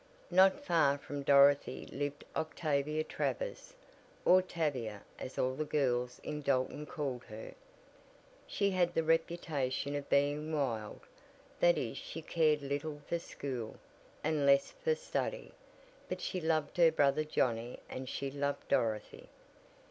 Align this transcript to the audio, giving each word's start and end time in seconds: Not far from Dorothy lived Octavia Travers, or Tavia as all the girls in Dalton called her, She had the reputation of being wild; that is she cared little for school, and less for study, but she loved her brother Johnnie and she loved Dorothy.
Not 0.31 0.59
far 0.65 0.97
from 0.97 1.21
Dorothy 1.21 1.85
lived 1.91 2.23
Octavia 2.35 3.03
Travers, 3.03 3.75
or 4.25 4.41
Tavia 4.41 5.03
as 5.19 5.37
all 5.37 5.53
the 5.53 5.63
girls 5.63 6.19
in 6.23 6.41
Dalton 6.41 6.87
called 6.87 7.23
her, 7.25 7.53
She 8.47 8.71
had 8.71 8.95
the 8.95 9.03
reputation 9.03 9.93
of 9.93 10.09
being 10.09 10.51
wild; 10.51 11.01
that 11.59 11.77
is 11.77 11.97
she 11.99 12.23
cared 12.23 12.63
little 12.63 12.99
for 13.07 13.19
school, 13.19 13.75
and 14.23 14.43
less 14.47 14.71
for 14.71 14.95
study, 14.95 15.51
but 16.09 16.19
she 16.19 16.41
loved 16.41 16.77
her 16.77 16.91
brother 16.91 17.23
Johnnie 17.23 17.77
and 17.87 18.09
she 18.09 18.31
loved 18.31 18.69
Dorothy. 18.69 19.29